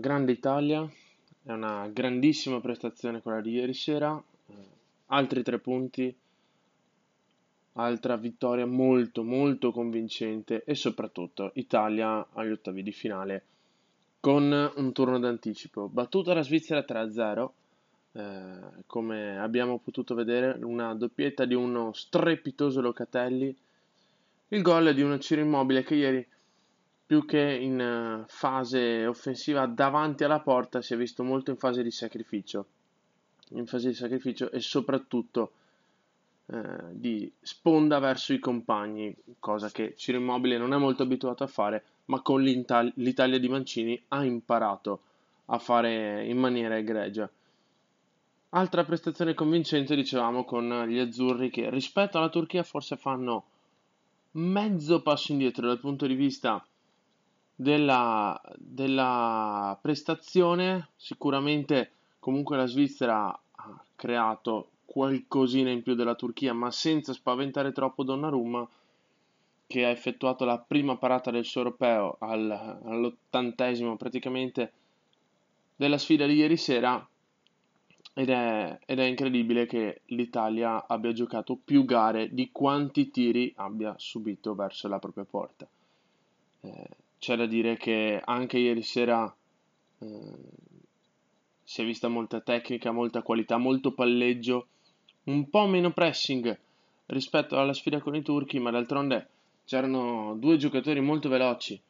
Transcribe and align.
grande 0.00 0.32
Italia, 0.32 0.90
è 1.42 1.52
una 1.52 1.88
grandissima 1.92 2.60
prestazione 2.60 3.20
quella 3.20 3.40
di 3.40 3.52
ieri 3.52 3.74
sera, 3.74 4.20
eh, 4.46 4.54
altri 5.06 5.42
tre 5.42 5.58
punti, 5.58 6.12
altra 7.74 8.16
vittoria 8.16 8.66
molto 8.66 9.22
molto 9.22 9.70
convincente 9.70 10.64
e 10.64 10.74
soprattutto 10.74 11.52
Italia 11.54 12.26
agli 12.32 12.50
ottavi 12.50 12.82
di 12.82 12.92
finale 12.92 13.44
con 14.18 14.72
un 14.74 14.92
turno 14.92 15.18
d'anticipo. 15.18 15.88
Battuta 15.88 16.34
la 16.34 16.42
Svizzera 16.42 16.82
3-0, 16.82 17.52
eh, 18.12 18.22
come 18.86 19.38
abbiamo 19.38 19.78
potuto 19.78 20.14
vedere, 20.14 20.58
una 20.62 20.94
doppietta 20.94 21.44
di 21.44 21.54
uno 21.54 21.92
strepitoso 21.92 22.80
Locatelli, 22.80 23.54
il 24.48 24.62
gol 24.62 24.92
di 24.94 25.02
uno 25.02 25.18
Ciro 25.18 25.40
Immobile 25.40 25.84
che 25.84 25.94
ieri 25.94 26.26
più 27.10 27.26
che 27.26 27.40
in 27.40 27.80
eh, 27.80 28.24
fase 28.28 29.04
offensiva 29.04 29.66
davanti 29.66 30.22
alla 30.22 30.38
porta 30.38 30.80
si 30.80 30.94
è 30.94 30.96
visto 30.96 31.24
molto 31.24 31.50
in 31.50 31.56
fase 31.56 31.82
di 31.82 31.90
sacrificio, 31.90 32.66
in 33.48 33.66
fase 33.66 33.88
di 33.88 33.94
sacrificio 33.94 34.48
e 34.52 34.60
soprattutto 34.60 35.50
eh, 36.46 36.62
di 36.92 37.28
sponda 37.40 37.98
verso 37.98 38.32
i 38.32 38.38
compagni, 38.38 39.12
cosa 39.40 39.72
che 39.72 39.94
Ciro 39.96 40.18
Immobile 40.18 40.56
non 40.56 40.72
è 40.72 40.76
molto 40.76 41.02
abituato 41.02 41.42
a 41.42 41.48
fare, 41.48 41.82
ma 42.04 42.20
con 42.20 42.42
l'Italia 42.42 43.40
di 43.40 43.48
Mancini 43.48 44.00
ha 44.06 44.24
imparato 44.24 45.00
a 45.46 45.58
fare 45.58 46.24
in 46.24 46.38
maniera 46.38 46.78
egregia. 46.78 47.28
Altra 48.50 48.84
prestazione 48.84 49.34
convincente, 49.34 49.96
dicevamo, 49.96 50.44
con 50.44 50.84
gli 50.86 51.00
azzurri 51.00 51.50
che 51.50 51.70
rispetto 51.70 52.18
alla 52.18 52.28
Turchia 52.28 52.62
forse 52.62 52.96
fanno 52.96 53.44
mezzo 54.34 55.02
passo 55.02 55.32
indietro 55.32 55.66
dal 55.66 55.80
punto 55.80 56.06
di 56.06 56.14
vista 56.14 56.64
della, 57.60 58.40
della 58.56 59.78
prestazione, 59.82 60.88
sicuramente 60.96 61.90
comunque 62.18 62.56
la 62.56 62.64
Svizzera 62.64 63.28
ha 63.28 63.84
creato 63.94 64.70
qualcosina 64.86 65.68
in 65.70 65.82
più 65.82 65.94
della 65.94 66.14
Turchia, 66.14 66.54
ma 66.54 66.70
senza 66.70 67.12
spaventare 67.12 67.72
troppo 67.72 68.02
Donnarumma, 68.02 68.66
che 69.66 69.84
ha 69.84 69.90
effettuato 69.90 70.46
la 70.46 70.58
prima 70.58 70.96
parata 70.96 71.30
del 71.30 71.44
suo 71.44 71.60
europeo 71.60 72.16
al, 72.20 72.50
all'ottantesimo 72.50 73.94
praticamente 73.96 74.72
della 75.76 75.98
sfida 75.98 76.26
di 76.26 76.36
ieri 76.36 76.56
sera. 76.56 77.06
Ed 78.14 78.30
è, 78.30 78.78
ed 78.86 78.98
è 78.98 79.04
incredibile 79.04 79.66
che 79.66 80.00
l'Italia 80.06 80.86
abbia 80.86 81.12
giocato 81.12 81.58
più 81.62 81.84
gare 81.84 82.32
di 82.34 82.50
quanti 82.50 83.10
tiri 83.10 83.52
abbia 83.56 83.94
subito 83.98 84.54
verso 84.54 84.88
la 84.88 84.98
propria 84.98 85.24
porta. 85.24 85.68
Eh, 86.62 86.88
c'è 87.20 87.36
da 87.36 87.44
dire 87.46 87.76
che 87.76 88.20
anche 88.24 88.58
ieri 88.58 88.82
sera 88.82 89.32
eh, 89.98 90.06
si 91.62 91.82
è 91.82 91.84
vista 91.84 92.08
molta 92.08 92.40
tecnica, 92.40 92.90
molta 92.90 93.22
qualità, 93.22 93.58
molto 93.58 93.92
palleggio, 93.92 94.66
un 95.24 95.48
po' 95.50 95.66
meno 95.66 95.92
pressing 95.92 96.58
rispetto 97.06 97.58
alla 97.58 97.74
sfida 97.74 98.00
con 98.00 98.16
i 98.16 98.22
turchi, 98.22 98.58
ma 98.58 98.70
d'altronde 98.70 99.28
c'erano 99.66 100.34
due 100.36 100.56
giocatori 100.56 101.00
molto 101.00 101.28
veloci 101.28 101.80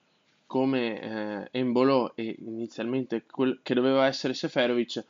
come 0.47 1.01
eh, 1.01 1.49
Embolo 1.53 2.17
e 2.17 2.37
inizialmente 2.41 3.25
quel 3.25 3.61
che 3.63 3.73
doveva 3.75 4.07
essere 4.07 4.35
Seferovic, 4.35 5.05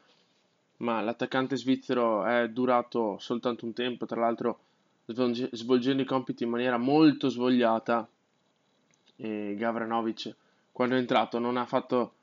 ma 0.78 1.00
l'attaccante 1.00 1.56
svizzero 1.56 2.26
è 2.26 2.46
durato 2.50 3.16
soltanto 3.18 3.64
un 3.64 3.72
tempo, 3.72 4.04
tra 4.04 4.20
l'altro 4.20 4.60
svolgendo 5.06 6.02
i 6.02 6.06
compiti 6.06 6.44
in 6.44 6.50
maniera 6.50 6.76
molto 6.76 7.30
svogliata 7.30 8.06
e 9.20 9.54
Gavranovic 9.56 10.34
quando 10.72 10.94
è 10.94 10.98
entrato 10.98 11.38
non 11.38 11.56
ha 11.56 11.66
fatto 11.66 12.14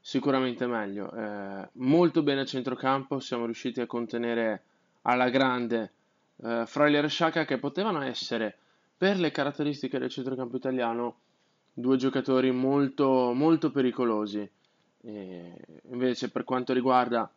sicuramente 0.00 0.66
meglio. 0.66 1.12
Eh, 1.12 1.68
molto 1.72 2.22
bene 2.22 2.40
a 2.40 2.44
centrocampo, 2.46 3.20
siamo 3.20 3.44
riusciti 3.44 3.80
a 3.80 3.86
contenere 3.86 4.62
alla 5.02 5.28
grande 5.28 5.92
eh, 6.42 6.64
Freuler 6.66 7.04
e 7.04 7.08
Sciacca 7.08 7.44
che 7.44 7.58
potevano 7.58 8.00
essere, 8.02 8.56
per 8.96 9.18
le 9.18 9.30
caratteristiche 9.30 9.98
del 9.98 10.08
centrocampo 10.08 10.56
italiano, 10.56 11.16
due 11.74 11.96
giocatori 11.96 12.50
molto, 12.52 13.32
molto 13.34 13.70
pericolosi. 13.70 14.48
E 15.02 15.52
invece 15.90 16.30
per 16.30 16.44
quanto 16.44 16.72
riguarda 16.72 17.30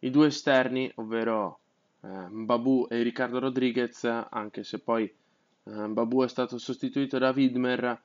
i 0.00 0.10
due 0.10 0.26
esterni, 0.26 0.90
ovvero 0.96 1.60
eh, 2.02 2.08
Babu 2.28 2.86
e 2.90 3.02
Riccardo 3.02 3.38
Rodriguez, 3.38 4.04
anche 4.04 4.64
se 4.64 4.80
poi 4.80 5.04
eh, 5.04 5.86
Babu 5.88 6.22
è 6.24 6.28
stato 6.28 6.58
sostituito 6.58 7.18
da 7.18 7.30
Widmer, 7.30 8.00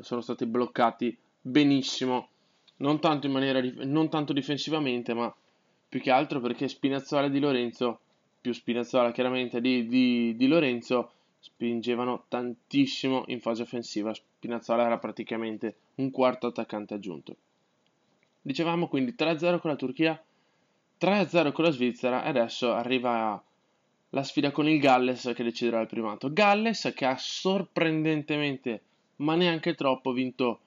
sono 0.00 0.20
stati 0.20 0.46
bloccati 0.46 1.16
benissimo, 1.40 2.28
non 2.76 3.00
tanto, 3.00 3.26
in 3.26 3.32
maniera 3.32 3.60
non 3.84 4.08
tanto 4.08 4.32
difensivamente, 4.32 5.14
ma 5.14 5.34
più 5.88 6.00
che 6.00 6.10
altro 6.10 6.40
perché 6.40 6.68
Spinazzola 6.68 7.28
di 7.28 7.40
Lorenzo, 7.40 8.00
più 8.40 8.52
Spinazzola 8.52 9.12
chiaramente 9.12 9.60
di, 9.60 9.86
di, 9.86 10.36
di 10.36 10.46
Lorenzo, 10.46 11.12
spingevano 11.40 12.24
tantissimo 12.28 13.24
in 13.28 13.40
fase 13.40 13.62
offensiva. 13.62 14.12
Spinazzola 14.12 14.84
era 14.84 14.98
praticamente 14.98 15.76
un 15.96 16.10
quarto 16.10 16.48
attaccante 16.48 16.94
aggiunto. 16.94 17.36
Dicevamo 18.40 18.88
quindi 18.88 19.14
3-0 19.16 19.58
con 19.58 19.70
la 19.70 19.76
Turchia, 19.76 20.22
3-0 21.00 21.52
con 21.52 21.64
la 21.64 21.70
Svizzera 21.70 22.24
e 22.24 22.28
adesso 22.28 22.72
arriva 22.72 23.42
la 24.10 24.22
sfida 24.22 24.50
con 24.50 24.68
il 24.68 24.78
Galles 24.78 25.32
che 25.34 25.42
deciderà 25.42 25.80
il 25.80 25.86
primato. 25.86 26.32
Galles 26.32 26.92
che 26.94 27.04
ha 27.04 27.16
sorprendentemente 27.18 28.82
ma 29.18 29.34
neanche 29.34 29.74
troppo 29.74 30.12
vinto 30.12 30.60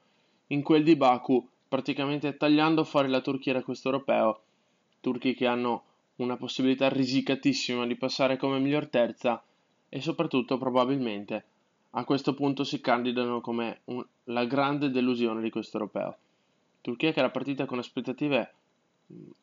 in 0.48 0.64
quel 0.64 0.84
di 0.84 0.96
Baku, 0.96 1.48
praticamente 1.68 2.36
tagliando 2.38 2.84
fuori 2.84 3.08
la 3.08 3.22
Turchia 3.22 3.54
da 3.54 3.64
questo 3.64 3.90
europeo. 3.90 4.42
Turchi 5.00 5.34
che 5.34 5.48
hanno 5.48 5.84
una 6.18 6.38
possibilità 6.38 6.90
risicatissima 6.90 7.86
di 7.86 7.96
passare 7.96 8.38
come 8.38 8.60
miglior 8.60 8.88
terza 8.88 9.42
e 9.90 10.02
soprattutto 10.02 10.58
probabilmente 10.58 11.46
a 11.92 12.06
questo 12.06 12.34
punto 12.34 12.64
si 12.64 12.80
candidano 12.80 13.42
come 13.42 13.82
un, 13.86 14.06
la 14.26 14.46
grande 14.46 14.90
delusione 14.90 15.42
di 15.42 15.50
questo 15.50 15.78
europeo. 15.78 16.18
Turchia 16.82 17.12
che 17.12 17.20
era 17.20 17.30
partita 17.30 17.66
con 17.66 17.80
aspettative 17.80 18.54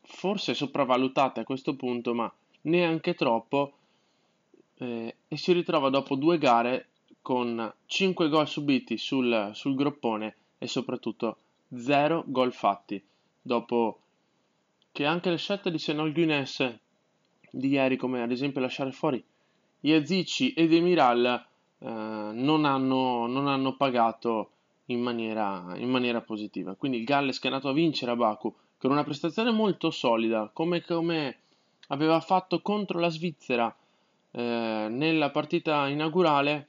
forse 0.03 0.55
sopravvalutate 0.55 1.41
a 1.41 1.45
questo 1.45 1.77
punto, 1.77 2.15
ma 2.15 2.33
neanche 2.63 3.15
troppo, 3.15 3.73
eh, 4.79 5.17
e 5.29 5.37
si 5.37 5.53
ritrova 5.53 5.91
dopo 5.91 6.15
due 6.15 6.39
gare 6.39 6.88
con 7.28 7.71
5 7.84 8.31
gol 8.31 8.49
subiti 8.49 8.97
sul, 8.97 9.50
sul 9.53 9.75
groppone 9.75 10.34
e 10.56 10.66
soprattutto 10.66 11.37
0 11.77 12.25
gol 12.27 12.55
fatti, 12.55 13.05
dopo 13.43 14.00
che 14.91 15.05
anche 15.05 15.28
le 15.28 15.37
scelte 15.37 15.71
di 15.71 15.77
Senol 15.77 16.15
Guinness 16.15 16.75
di 17.50 17.69
ieri, 17.69 17.99
come 17.99 18.22
ad 18.22 18.31
esempio 18.31 18.62
lasciare 18.62 18.93
fuori 18.93 19.22
Iazici 19.81 20.55
e 20.55 20.69
Demiral, 20.69 21.27
eh, 21.81 21.87
non, 21.87 22.65
hanno, 22.65 23.27
non 23.27 23.47
hanno 23.47 23.77
pagato 23.77 24.53
in 24.87 25.03
maniera, 25.03 25.75
in 25.77 25.91
maniera, 25.91 26.22
positiva. 26.22 26.77
Quindi 26.77 26.97
il 26.97 27.05
Galles 27.05 27.39
che 27.39 27.49
è 27.49 27.50
andato 27.50 27.69
a 27.69 27.75
vincere 27.75 28.12
a 28.12 28.16
Baku 28.16 28.55
con 28.78 28.91
una 28.91 29.05
prestazione 29.05 29.50
molto 29.50 29.91
solida, 29.91 30.49
come, 30.50 30.83
come 30.83 31.41
aveva 31.89 32.21
fatto 32.21 32.62
contro 32.62 32.99
la 32.99 33.10
Svizzera 33.10 33.77
eh, 34.31 34.87
nella 34.89 35.28
partita 35.28 35.89
inaugurale, 35.89 36.69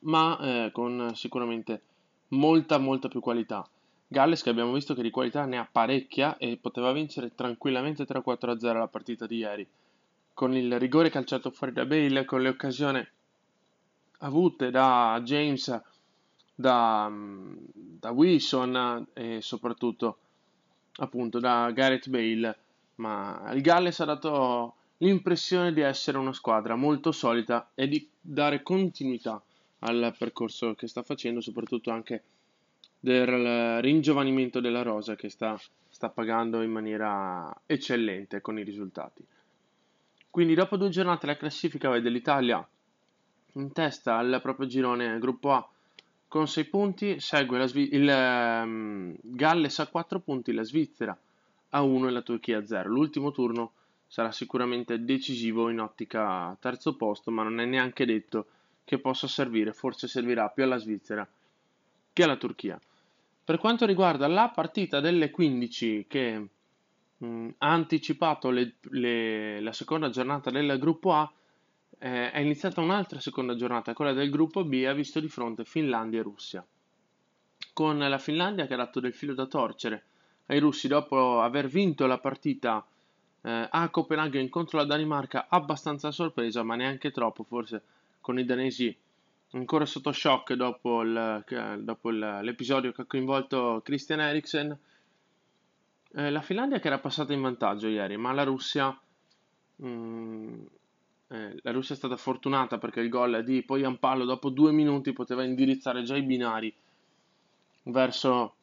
ma 0.00 0.38
eh, 0.40 0.70
con 0.72 1.12
sicuramente 1.14 1.82
molta 2.28 2.78
molta 2.78 3.08
più 3.08 3.20
qualità. 3.20 3.66
Galles 4.08 4.42
che 4.42 4.50
abbiamo 4.50 4.72
visto 4.72 4.94
che 4.94 5.02
di 5.02 5.10
qualità 5.10 5.46
ne 5.46 5.58
ha 5.58 5.68
parecchia 5.70 6.36
e 6.36 6.58
poteva 6.60 6.92
vincere 6.92 7.34
tranquillamente 7.34 8.04
3-4-0 8.04 8.78
la 8.78 8.86
partita 8.88 9.26
di 9.26 9.36
ieri. 9.36 9.66
Con 10.34 10.54
il 10.54 10.78
rigore 10.78 11.10
calciato 11.10 11.50
fuori 11.50 11.72
da 11.72 11.86
Bale, 11.86 12.24
con 12.24 12.42
le 12.42 12.48
occasioni 12.48 13.06
avute 14.18 14.70
da 14.70 15.20
James, 15.24 15.82
da, 16.54 17.10
da 17.10 18.10
Wilson 18.10 19.06
e 19.14 19.40
soprattutto 19.40 20.18
appunto 20.96 21.38
da 21.38 21.70
Gareth 21.70 22.08
Bale, 22.08 22.58
ma 22.96 23.50
il 23.54 23.62
Galles 23.62 23.98
ha 24.00 24.04
dato 24.04 24.74
l'impressione 24.98 25.72
di 25.72 25.80
essere 25.80 26.18
una 26.18 26.32
squadra 26.32 26.76
molto 26.76 27.12
solida 27.12 27.70
e 27.74 27.88
di 27.88 28.06
dare 28.20 28.62
continuità 28.62 29.42
al 29.82 30.14
percorso 30.18 30.74
che 30.74 30.86
sta 30.86 31.02
facendo, 31.02 31.40
soprattutto 31.40 31.90
anche 31.90 32.22
del 32.98 33.80
ringiovanimento 33.80 34.60
della 34.60 34.82
rosa 34.82 35.16
che 35.16 35.28
sta, 35.28 35.58
sta 35.88 36.08
pagando 36.08 36.62
in 36.62 36.70
maniera 36.70 37.52
eccellente 37.66 38.40
con 38.40 38.58
i 38.58 38.64
risultati. 38.64 39.24
Quindi 40.30 40.54
dopo 40.54 40.76
due 40.76 40.88
giornate 40.88 41.26
la 41.26 41.36
classifica 41.36 41.90
vede 41.90 42.08
l'Italia 42.08 42.66
in 43.54 43.72
testa 43.72 44.16
al 44.16 44.40
proprio 44.40 44.66
girone 44.66 45.18
gruppo 45.18 45.52
A 45.52 45.68
con 46.32 46.48
6 46.48 46.64
punti, 46.64 47.20
segue 47.20 47.66
Svi- 47.66 47.92
il 47.92 48.08
um, 48.08 49.14
Galles 49.20 49.78
a 49.80 49.86
4 49.86 50.20
punti, 50.20 50.54
la 50.54 50.62
Svizzera 50.62 51.14
a 51.68 51.82
1 51.82 52.08
e 52.08 52.10
la 52.10 52.22
Turchia 52.22 52.56
a 52.56 52.66
0. 52.66 52.88
L'ultimo 52.88 53.32
turno 53.32 53.72
sarà 54.06 54.32
sicuramente 54.32 55.04
decisivo 55.04 55.68
in 55.68 55.80
ottica 55.80 56.56
terzo 56.58 56.96
posto, 56.96 57.30
ma 57.30 57.42
non 57.42 57.60
è 57.60 57.66
neanche 57.66 58.06
detto 58.06 58.46
che 58.84 58.98
possa 58.98 59.26
servire, 59.26 59.72
forse 59.72 60.08
servirà 60.08 60.48
più 60.48 60.64
alla 60.64 60.76
Svizzera 60.76 61.26
che 62.12 62.22
alla 62.22 62.36
Turchia. 62.36 62.78
Per 63.44 63.58
quanto 63.58 63.86
riguarda 63.86 64.26
la 64.28 64.50
partita 64.54 65.00
delle 65.00 65.30
15 65.30 66.06
che 66.08 66.48
mh, 67.18 67.26
mm, 67.26 67.48
ha 67.58 67.72
anticipato 67.72 68.50
le, 68.50 68.74
le, 68.90 69.60
la 69.60 69.72
seconda 69.72 70.10
giornata 70.10 70.50
del 70.50 70.78
gruppo 70.78 71.12
A, 71.14 71.32
eh, 71.98 72.30
è 72.30 72.38
iniziata 72.40 72.80
un'altra 72.80 73.20
seconda 73.20 73.54
giornata, 73.54 73.92
quella 73.94 74.12
del 74.12 74.30
gruppo 74.30 74.64
B, 74.64 74.84
ha 74.86 74.92
visto 74.92 75.20
di 75.20 75.28
fronte 75.28 75.64
Finlandia 75.64 76.20
e 76.20 76.22
Russia. 76.22 76.64
Con 77.72 77.98
la 77.98 78.18
Finlandia 78.18 78.66
che 78.66 78.74
ha 78.74 78.78
dato 78.78 79.00
del 79.00 79.14
filo 79.14 79.34
da 79.34 79.46
torcere 79.46 80.04
ai 80.46 80.58
russi 80.58 80.88
dopo 80.88 81.40
aver 81.40 81.68
vinto 81.68 82.06
la 82.06 82.18
partita 82.18 82.84
eh, 83.42 83.68
a 83.70 83.88
Copenaghen 83.88 84.48
contro 84.48 84.78
la 84.78 84.84
Danimarca, 84.84 85.46
abbastanza 85.48 86.10
sorpresa, 86.10 86.62
ma 86.62 86.74
neanche 86.74 87.10
troppo, 87.10 87.44
forse 87.44 87.82
con 88.22 88.38
i 88.38 88.46
danesi 88.46 88.96
ancora 89.52 89.84
sotto 89.84 90.12
shock 90.12 90.54
dopo, 90.54 91.02
il, 91.02 91.44
dopo 91.80 92.08
il, 92.08 92.38
l'episodio 92.42 92.92
che 92.92 93.02
ha 93.02 93.06
coinvolto 93.06 93.82
Christian 93.84 94.20
Eriksen. 94.20 94.78
Eh, 96.14 96.30
la 96.30 96.40
Finlandia 96.40 96.78
che 96.78 96.86
era 96.86 96.98
passata 96.98 97.34
in 97.34 97.42
vantaggio 97.42 97.88
ieri, 97.88 98.16
ma 98.16 98.32
la 98.32 98.44
Russia, 98.44 98.98
mh, 99.76 99.86
mm, 99.86 100.62
eh, 101.28 101.58
la 101.62 101.70
Russia 101.70 101.94
è 101.94 101.98
stata 101.98 102.16
fortunata 102.16 102.78
perché 102.78 103.00
il 103.00 103.08
gol 103.08 103.42
di 103.44 103.62
Poyan 103.62 103.98
Pallo 103.98 104.24
dopo 104.24 104.50
due 104.50 104.72
minuti 104.72 105.12
poteva 105.12 105.42
indirizzare 105.42 106.02
già 106.02 106.16
i 106.16 106.22
binari 106.22 106.74
verso 107.84 108.54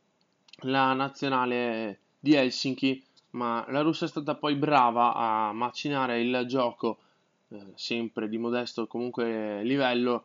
la 0.63 0.93
nazionale 0.93 1.99
di 2.19 2.33
Helsinki, 2.33 3.03
ma 3.31 3.65
la 3.69 3.81
Russia 3.81 4.05
è 4.05 4.09
stata 4.09 4.35
poi 4.35 4.55
brava 4.55 5.13
a 5.13 5.53
macinare 5.53 6.21
il 6.21 6.43
gioco, 6.47 6.99
eh, 7.49 7.71
sempre 7.75 8.29
di 8.29 8.37
modesto 8.37 8.87
comunque 8.87 9.63
livello, 9.63 10.23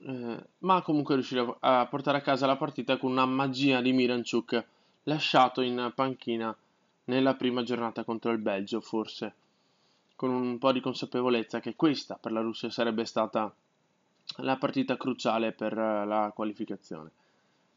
eh, 0.00 0.44
ma 0.58 0.82
comunque 0.82 1.14
riuscire 1.14 1.56
a 1.60 1.86
portare 1.86 2.18
a 2.18 2.22
casa 2.22 2.46
la 2.46 2.56
partita 2.56 2.96
con 2.96 3.12
una 3.12 3.26
magia 3.26 3.80
di 3.80 3.92
Miranchuk 3.92 4.64
lasciato 5.04 5.60
in 5.60 5.92
panchina 5.94 6.54
nella 7.04 7.34
prima 7.34 7.62
giornata 7.62 8.04
contro 8.04 8.30
il 8.30 8.38
Belgio, 8.38 8.80
forse 8.80 9.34
con 10.14 10.30
un 10.30 10.58
po' 10.58 10.72
di 10.72 10.80
consapevolezza 10.80 11.60
che 11.60 11.74
questa 11.74 12.16
per 12.16 12.32
la 12.32 12.42
Russia 12.42 12.68
sarebbe 12.68 13.06
stata 13.06 13.52
la 14.36 14.56
partita 14.56 14.96
cruciale 14.96 15.52
per 15.52 15.72
la 15.74 16.30
qualificazione. 16.34 17.10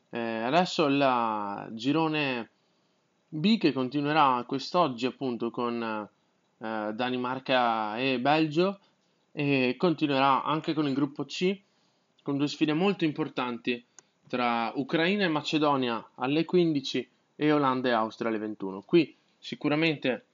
Eh, 0.09 0.19
adesso 0.19 0.85
il 0.85 1.67
girone 1.71 2.49
B 3.29 3.57
che 3.57 3.71
continuerà 3.71 4.43
quest'oggi 4.45 5.05
appunto 5.05 5.49
con 5.49 6.07
eh, 6.57 6.91
Danimarca 6.93 7.97
e 7.97 8.19
Belgio 8.19 8.79
e 9.31 9.75
continuerà 9.77 10.43
anche 10.43 10.73
con 10.73 10.87
il 10.87 10.93
gruppo 10.93 11.25
C 11.25 11.59
con 12.21 12.37
due 12.37 12.47
sfide 12.47 12.73
molto 12.73 13.03
importanti 13.03 13.83
tra 14.27 14.71
Ucraina 14.75 15.25
e 15.25 15.27
Macedonia 15.27 16.11
alle 16.15 16.45
15 16.45 17.09
e 17.35 17.51
Olanda 17.51 17.89
e 17.89 17.91
Austria 17.91 18.29
alle 18.29 18.39
21. 18.39 18.81
Qui 18.81 19.15
sicuramente 19.37 20.25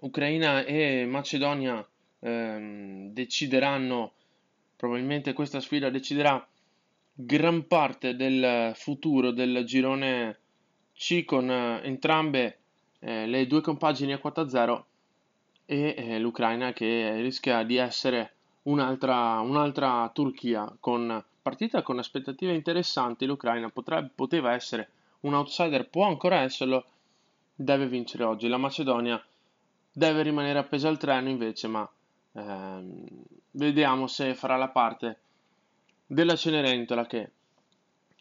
Ucraina 0.00 0.64
e 0.64 1.04
Macedonia 1.06 1.86
ehm, 2.20 3.12
decideranno, 3.12 4.12
probabilmente 4.76 5.32
questa 5.32 5.60
sfida 5.60 5.90
deciderà 5.90 6.46
gran 7.14 7.66
parte 7.66 8.16
del 8.16 8.72
futuro 8.74 9.32
del 9.32 9.64
girone 9.64 10.38
C 10.94 11.24
con 11.24 11.50
eh, 11.50 11.80
entrambe 11.82 12.58
eh, 13.04 13.26
le 13.26 13.46
due 13.46 13.60
compagini 13.60 14.12
a 14.12 14.20
4-0 14.22 14.82
e 15.66 15.94
eh, 15.96 16.18
l'Ucraina 16.18 16.72
che 16.72 17.20
rischia 17.20 17.64
di 17.64 17.76
essere 17.76 18.34
un'altra, 18.62 19.40
un'altra 19.40 20.08
Turchia 20.12 20.72
con 20.78 21.22
partita 21.42 21.82
con 21.82 21.98
aspettative 21.98 22.54
interessanti. 22.54 23.26
L'Ucraina 23.26 23.68
potrebbe, 23.70 24.10
poteva 24.14 24.52
essere 24.52 24.88
un 25.20 25.34
outsider, 25.34 25.88
può 25.88 26.06
ancora 26.06 26.40
esserlo, 26.42 26.84
deve 27.54 27.88
vincere 27.88 28.24
oggi. 28.24 28.48
La 28.48 28.56
Macedonia 28.56 29.22
deve 29.90 30.22
rimanere 30.22 30.58
appesa 30.58 30.88
al 30.88 30.98
treno 30.98 31.28
invece, 31.28 31.66
ma 31.66 31.88
ehm, 32.32 33.04
vediamo 33.52 34.06
se 34.06 34.34
farà 34.34 34.56
la 34.56 34.68
parte 34.68 35.18
della 36.06 36.36
Cenerentola 36.36 37.06
che 37.06 37.30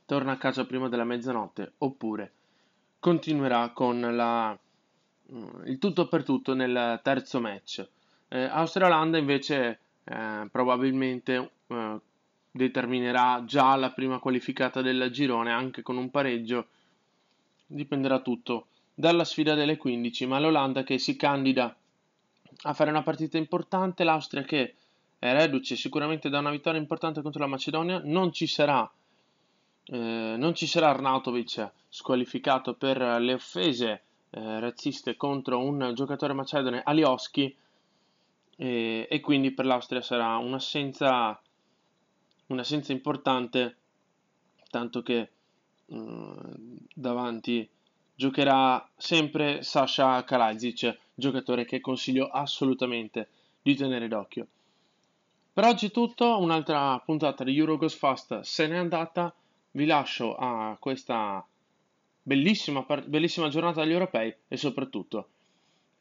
torna 0.05 0.31
a 0.31 0.37
casa 0.37 0.65
prima 0.65 0.89
della 0.89 1.03
mezzanotte 1.03 1.73
oppure 1.79 2.31
continuerà 2.99 3.69
con 3.69 3.99
la, 3.99 4.57
il 5.65 5.77
tutto 5.77 6.07
per 6.07 6.23
tutto 6.23 6.53
nel 6.53 6.99
terzo 7.03 7.39
match. 7.39 7.87
Eh, 8.27 8.43
Austria-Olanda 8.43 9.17
invece 9.17 9.79
eh, 10.03 10.47
probabilmente 10.51 11.51
eh, 11.67 11.99
determinerà 12.51 13.43
già 13.45 13.75
la 13.75 13.91
prima 13.91 14.19
qualificata 14.19 14.81
del 14.81 15.09
girone 15.11 15.51
anche 15.51 15.81
con 15.81 15.97
un 15.97 16.09
pareggio 16.09 16.67
dipenderà 17.65 18.19
tutto 18.19 18.67
dalla 18.93 19.23
sfida 19.23 19.53
delle 19.53 19.77
15 19.77 20.25
ma 20.25 20.39
l'Olanda 20.39 20.83
che 20.83 20.97
si 20.97 21.15
candida 21.15 21.73
a 22.63 22.73
fare 22.73 22.89
una 22.89 23.03
partita 23.03 23.37
importante 23.37 24.03
l'Austria 24.03 24.43
che 24.43 24.75
è 25.17 25.31
reduce 25.33 25.77
sicuramente 25.77 26.29
da 26.29 26.39
una 26.39 26.51
vittoria 26.51 26.79
importante 26.79 27.21
contro 27.21 27.39
la 27.39 27.47
Macedonia 27.47 28.01
non 28.03 28.33
ci 28.33 28.47
sarà 28.47 28.89
eh, 29.85 30.35
non 30.37 30.53
ci 30.53 30.67
sarà 30.67 30.89
Arnautovic 30.89 31.71
squalificato 31.87 32.73
per 32.73 32.97
le 32.99 33.33
offese 33.33 34.03
eh, 34.31 34.59
razziste 34.59 35.17
contro 35.17 35.59
un 35.59 35.91
giocatore 35.93 36.33
macedone 36.33 36.81
Alioski 36.83 37.53
e, 38.55 39.07
e 39.09 39.19
quindi 39.19 39.51
per 39.51 39.65
l'Austria 39.65 40.01
sarà 40.01 40.37
un'assenza, 40.37 41.39
un'assenza 42.47 42.91
importante, 42.93 43.77
tanto 44.69 45.01
che 45.01 45.29
uh, 45.87 46.77
davanti 46.93 47.67
giocherà 48.15 48.87
sempre 48.95 49.63
Sasha 49.63 50.23
Kalajic, 50.23 50.97
giocatore 51.13 51.65
che 51.65 51.81
consiglio 51.81 52.27
assolutamente 52.27 53.29
di 53.61 53.75
tenere 53.75 54.07
d'occhio. 54.07 54.47
Per 55.53 55.65
oggi 55.65 55.87
è 55.87 55.91
tutto, 55.91 56.39
un'altra 56.39 56.97
puntata 56.99 57.43
di 57.43 57.57
Eurogos 57.57 57.95
Fast 57.95 58.39
se 58.41 58.67
n'è 58.67 58.77
andata, 58.77 59.33
vi 59.71 59.85
lascio 59.85 60.35
a 60.35 60.77
questa 60.79 61.45
bellissima, 62.21 62.85
bellissima 63.05 63.49
giornata 63.49 63.81
degli 63.81 63.93
europei 63.93 64.33
e 64.47 64.57
soprattutto 64.57 65.27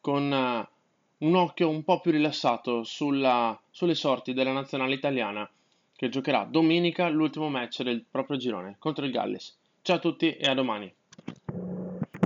con 0.01 0.31
uh, 0.31 1.25
un 1.27 1.35
occhio 1.35 1.69
un 1.69 1.85
po' 1.85 2.01
più 2.01 2.11
rilassato 2.11 2.85
sulla, 2.85 3.59
sulle 3.71 3.95
sorti 3.95 4.33
della 4.33 4.53
nazionale 4.53 4.95
italiana 4.95 5.49
che 5.95 6.09
giocherà 6.09 6.45
domenica 6.45 7.09
l'ultimo 7.09 7.49
match 7.49 7.83
del 7.83 8.05
proprio 8.11 8.39
girone 8.39 8.77
contro 8.79 9.05
il 9.05 9.13
Galles. 9.13 9.57
Ciao 9.83 9.97
a 9.97 10.01
tutti 10.01 10.35
e 10.35 10.49
a 10.49 10.55
domani. 10.55 10.93